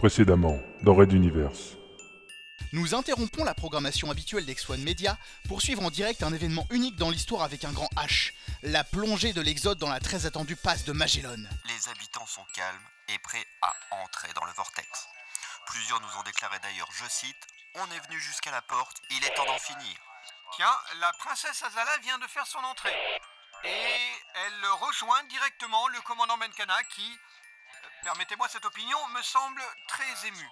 [0.00, 1.76] Précédemment, dans Red Universe.
[2.72, 7.10] Nous interrompons la programmation habituelle d'X1 Media pour suivre en direct un événement unique dans
[7.10, 8.32] l'histoire avec un grand H,
[8.62, 11.36] la plongée de l'Exode dans la très attendue passe de Magellan.
[11.66, 14.88] Les habitants sont calmes et prêts à entrer dans le vortex.
[15.66, 19.34] Plusieurs nous ont déclaré d'ailleurs, je cite, On est venu jusqu'à la porte, il est
[19.34, 19.96] temps d'en finir.
[20.56, 22.96] Tiens, la princesse Azala vient de faire son entrée.
[23.64, 27.18] Et elle rejoint directement le commandant Menkana qui,
[28.02, 30.48] permettez-moi cette opinion, me semble très ému.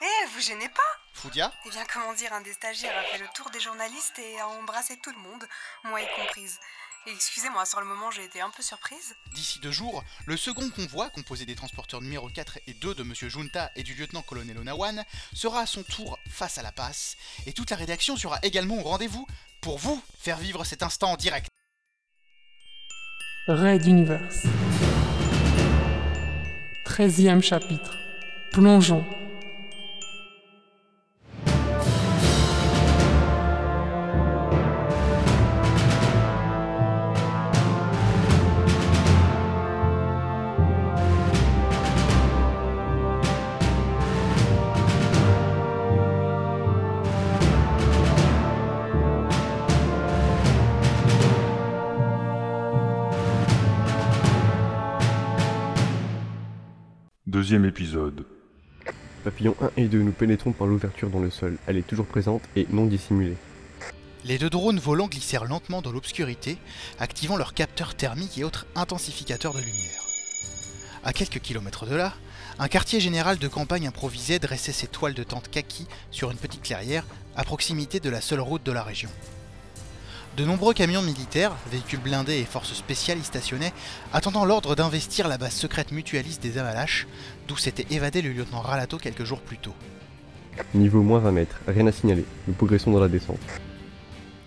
[0.00, 0.82] Eh, vous gênez pas
[1.12, 1.52] Foudia?
[1.66, 4.48] Eh bien, comment dire, un des stagiaires a fait le tour des journalistes et a
[4.48, 5.46] embrassé tout le monde,
[5.84, 6.58] moi y comprise.
[7.06, 9.14] Et excusez-moi, sur le moment, j'ai été un peu surprise.
[9.34, 13.28] D'ici deux jours, le second convoi, composé des transporteurs numéro 4 et 2 de Monsieur
[13.28, 17.70] Junta et du lieutenant-colonel Onawan, sera à son tour face à la passe, et toute
[17.70, 19.26] la rédaction sera également au rendez-vous
[19.60, 21.48] pour vous faire vivre cet instant en direct.
[23.48, 24.46] Red Universe.
[26.94, 27.98] 13e chapitre.
[28.52, 29.23] Plongeons.
[57.44, 58.24] Deuxième épisode.
[59.22, 61.58] Papillon 1 et 2, nous pénétrons par l'ouverture dans le sol.
[61.66, 63.36] Elle est toujours présente et non dissimulée.
[64.24, 66.56] Les deux drones volants glissèrent lentement dans l'obscurité,
[66.98, 70.06] activant leurs capteurs thermiques et autres intensificateurs de lumière.
[71.04, 72.14] À quelques kilomètres de là,
[72.58, 76.62] un quartier général de campagne improvisé dressait ses toiles de tente kaki sur une petite
[76.62, 77.04] clairière
[77.36, 79.10] à proximité de la seule route de la région.
[80.36, 83.72] De nombreux camions militaires, véhicules blindés et forces spéciales y stationnaient,
[84.12, 87.06] attendant l'ordre d'investir la base secrète mutualiste des Avalaches,
[87.46, 89.74] d'où s'était évadé le lieutenant Ralato quelques jours plus tôt.
[90.74, 92.24] Niveau moins 20 mètres, rien à signaler.
[92.48, 93.38] Nous progressons dans la descente.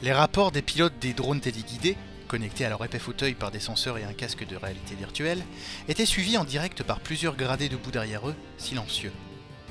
[0.00, 1.98] Les rapports des pilotes des drones téléguidés,
[2.28, 5.44] connectés à leur épais fauteuil par des senseurs et un casque de réalité virtuelle,
[5.88, 9.12] étaient suivis en direct par plusieurs gradés debout derrière eux, silencieux.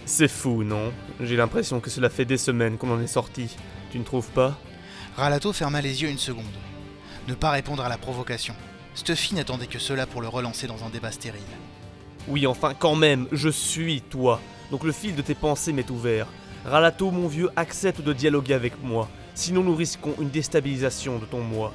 [0.06, 0.94] C'est fou, non?
[1.22, 3.56] J'ai l'impression que cela fait des semaines qu'on en est sorti.
[3.92, 4.60] Tu ne trouves pas?
[5.16, 6.46] Ralato ferma les yeux une seconde.
[7.28, 8.56] Ne pas répondre à la provocation.
[8.96, 11.42] Stuffy n'attendait que cela pour le relancer dans un débat stérile.
[12.28, 14.40] Oui, enfin, quand même, je suis toi.
[14.72, 16.28] Donc le fil de tes pensées m'est ouvert.
[16.66, 19.08] Ralato, mon vieux, accepte de dialoguer avec moi.
[19.36, 21.74] Sinon, nous risquons une déstabilisation de ton moi.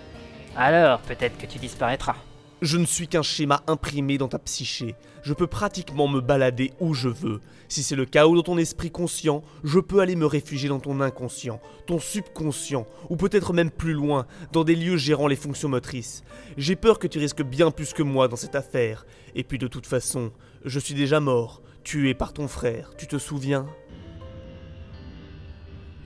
[0.57, 2.17] Alors, peut-être que tu disparaîtras.
[2.61, 4.97] Je ne suis qu'un schéma imprimé dans ta psyché.
[5.23, 7.41] Je peux pratiquement me balader où je veux.
[7.69, 11.01] Si c'est le chaos dans ton esprit conscient, je peux aller me réfugier dans ton
[11.01, 16.25] inconscient, ton subconscient, ou peut-être même plus loin, dans des lieux gérant les fonctions motrices.
[16.57, 19.07] J'ai peur que tu risques bien plus que moi dans cette affaire.
[19.37, 20.33] Et puis de toute façon,
[20.65, 23.67] je suis déjà mort, tué par ton frère, tu te souviens?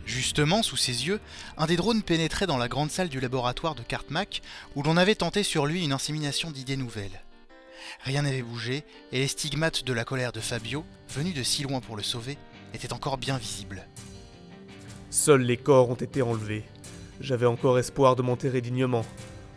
[0.06, 1.20] Justement, sous ses yeux,
[1.56, 4.42] un des drones pénétrait dans la grande salle du laboratoire de Cartmack,
[4.74, 7.22] où l'on avait tenté sur lui une insémination d'idées nouvelles.
[8.04, 11.80] Rien n'avait bougé, et les stigmates de la colère de Fabio, venu de si loin
[11.80, 12.36] pour le sauver,
[12.74, 13.86] étaient encore bien visibles.
[15.10, 16.64] Seuls les corps ont été enlevés.
[17.20, 19.04] J'avais encore espoir de m'enterrer dignement.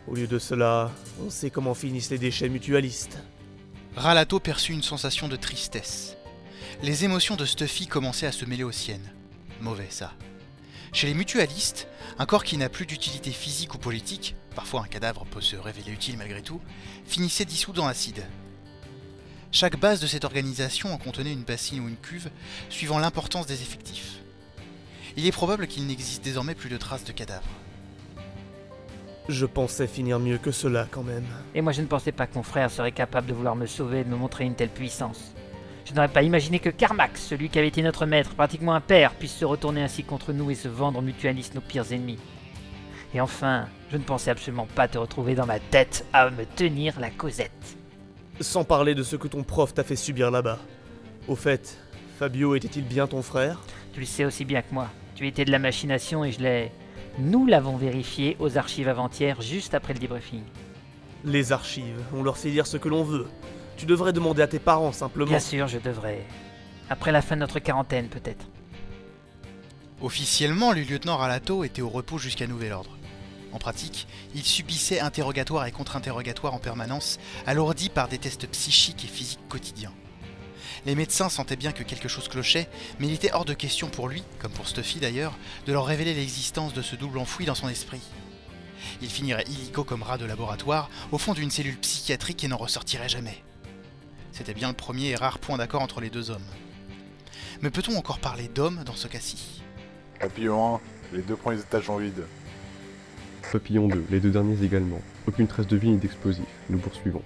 [0.06, 0.92] Au lieu de cela,
[1.24, 3.18] on sait comment finissent les déchets mutualistes.
[3.96, 6.16] Ralato perçut une sensation de tristesse.
[6.82, 9.10] Les émotions de Stuffy commençaient à se mêler aux siennes.
[9.60, 10.12] Mauvais ça.
[10.92, 11.88] Chez les mutualistes,
[12.18, 15.92] un corps qui n'a plus d'utilité physique ou politique, parfois un cadavre peut se révéler
[15.92, 16.60] utile malgré tout,
[17.04, 18.24] finissait dissous dans l'acide.
[19.52, 22.30] Chaque base de cette organisation en contenait une bassine ou une cuve,
[22.68, 24.20] suivant l'importance des effectifs.
[25.16, 27.48] Il est probable qu'il n'existe désormais plus de traces de cadavres.
[29.28, 31.26] Je pensais finir mieux que cela quand même.
[31.54, 34.00] Et moi je ne pensais pas que mon frère serait capable de vouloir me sauver
[34.00, 35.32] et de me montrer une telle puissance.
[35.86, 39.14] Je n'aurais pas imaginé que Carmack, celui qui avait été notre maître, pratiquement un père,
[39.14, 42.18] puisse se retourner ainsi contre nous et se vendre aux mutualistes nos pires ennemis.
[43.14, 46.98] Et enfin, je ne pensais absolument pas te retrouver dans ma tête à me tenir
[46.98, 47.76] la causette.
[48.40, 50.58] Sans parler de ce que ton prof t'a fait subir là-bas.
[51.28, 51.78] Au fait,
[52.18, 53.60] Fabio était-il bien ton frère?
[53.94, 54.88] Tu le sais aussi bien que moi.
[55.14, 56.72] Tu étais de la machination et je l'ai.
[57.20, 60.42] Nous l'avons vérifié aux archives avant-hier, juste après le debriefing.
[61.24, 63.26] Les archives, on leur fait dire ce que l'on veut.
[63.76, 65.26] Tu devrais demander à tes parents simplement.
[65.26, 66.26] Bien sûr, je devrais.
[66.88, 68.46] Après la fin de notre quarantaine, peut-être.
[70.00, 72.96] Officiellement, le lieutenant Ralato était au repos jusqu'à nouvel ordre.
[73.52, 79.08] En pratique, il subissait interrogatoires et contre-interrogatoires en permanence, alourdis par des tests psychiques et
[79.08, 79.92] physiques quotidiens.
[80.84, 82.68] Les médecins sentaient bien que quelque chose clochait,
[82.98, 85.36] mais il était hors de question pour lui, comme pour Stuffy d'ailleurs,
[85.66, 88.02] de leur révéler l'existence de ce double enfoui dans son esprit.
[89.00, 93.08] Il finirait illico comme rat de laboratoire, au fond d'une cellule psychiatrique et n'en ressortirait
[93.08, 93.42] jamais.
[94.36, 96.44] C'était bien le premier et rare point d'accord entre les deux hommes.
[97.62, 99.62] Mais peut-on encore parler d'hommes dans ce cas-ci?
[100.20, 100.80] Papillon 1,
[101.14, 102.26] les deux premiers étages sont vides.
[103.50, 105.00] Papillon 2, les deux derniers également.
[105.26, 106.44] Aucune trace de vie ni d'explosifs.
[106.68, 107.22] Nous poursuivons.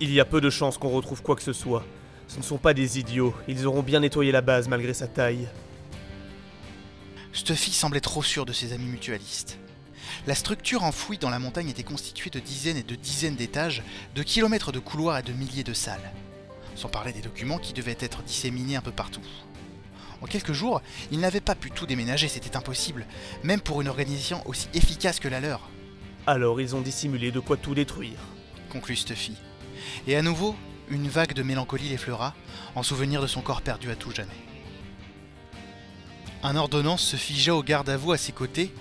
[0.00, 1.84] Il y a peu de chances qu'on retrouve quoi que ce soit.
[2.28, 5.50] Ce ne sont pas des idiots, ils auront bien nettoyé la base malgré sa taille.
[7.34, 9.58] Stuffy semblait trop sûr de ses amis mutualistes.
[10.26, 13.82] La structure enfouie dans la montagne était constituée de dizaines et de dizaines d'étages,
[14.14, 16.12] de kilomètres de couloirs et de milliers de salles.
[16.74, 19.20] Sans parler des documents qui devaient être disséminés un peu partout.
[20.22, 20.80] En quelques jours,
[21.10, 23.06] ils n'avaient pas pu tout déménager, c'était impossible,
[23.42, 25.68] même pour une organisation aussi efficace que la leur,
[26.26, 28.18] Alors ils ont dissimulé de quoi tout détruire.
[28.70, 29.36] conclut Stuffy.
[30.06, 30.54] Et à nouveau,
[30.88, 32.34] une vague de mélancolie l'effleura,
[32.76, 34.30] en souvenir de son corps perdu à tout jamais.
[36.44, 38.72] Un ordonnance se figea au garde à vous à ses côtés.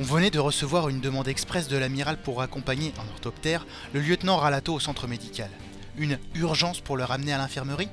[0.00, 4.36] On venait de recevoir une demande expresse de l'amiral pour accompagner, en orthoptère, le lieutenant
[4.36, 5.50] Ralato au centre médical.
[5.96, 7.88] Une urgence pour le ramener à l'infirmerie?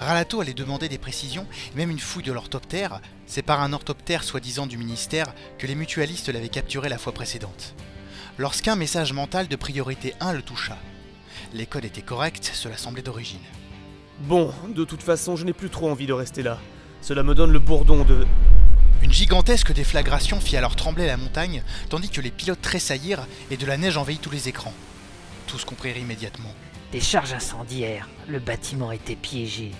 [0.00, 1.46] Ralato allait demander des précisions,
[1.76, 3.00] même une fouille de l'orthoptère.
[3.26, 7.76] C'est par un orthoptère soi-disant du ministère que les mutualistes l'avaient capturé la fois précédente.
[8.36, 10.76] Lorsqu'un message mental de priorité 1 le toucha.
[11.54, 13.38] Les codes étaient corrects, cela semblait d'origine.
[14.22, 16.58] Bon, de toute façon, je n'ai plus trop envie de rester là.
[17.00, 18.26] Cela me donne le bourdon de...
[19.00, 23.64] Une gigantesque déflagration fit alors trembler la montagne, tandis que les pilotes tressaillirent et de
[23.64, 24.74] la neige envahit tous les écrans.
[25.46, 26.52] Tous comprirent immédiatement.
[26.90, 28.08] Des charges incendiaires.
[28.26, 29.70] Le bâtiment était piégé.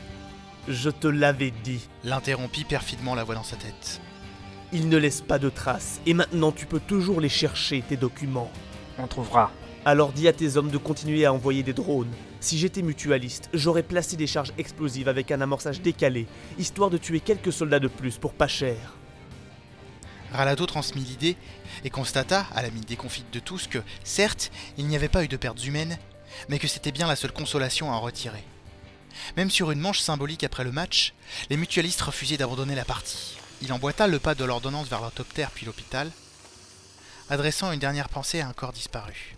[0.69, 1.81] Je te l'avais dit.
[2.05, 4.01] L'interrompit perfidement la voix dans sa tête.
[4.73, 8.53] Ils ne laissent pas de traces, et maintenant tu peux toujours les chercher, tes documents.
[8.99, 9.51] On trouvera.
[9.85, 12.13] Alors dis à tes hommes de continuer à envoyer des drones.
[12.41, 16.27] Si j'étais mutualiste, j'aurais placé des charges explosives avec un amorçage décalé,
[16.59, 18.95] histoire de tuer quelques soldats de plus pour pas cher.
[20.33, 21.37] Ralato transmit l'idée
[21.85, 25.29] et constata, à la mine déconfite de tous, que, certes, il n'y avait pas eu
[25.29, 25.99] de pertes humaines,
[26.49, 28.45] mais que c'était bien la seule consolation à en retirer.
[29.37, 31.15] Même sur une manche symbolique après le match,
[31.51, 33.37] les mutualistes refusaient d'abandonner la partie.
[33.63, 36.11] Il emboîta le pas de l'ordonnance vers l'orthoptère puis l'hôpital,
[37.31, 39.38] adressant une dernière pensée à un corps disparu.